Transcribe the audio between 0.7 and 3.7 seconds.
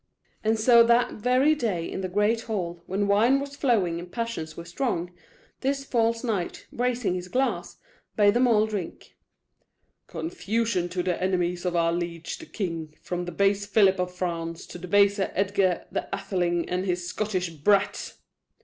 that very day, in the great hall, when wine was